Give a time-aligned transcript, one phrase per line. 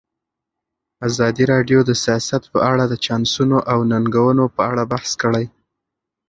[1.07, 5.45] ازادي راډیو د سیاست په اړه د چانسونو او ننګونو په اړه بحث کړی.